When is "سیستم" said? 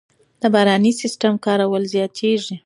1.01-1.33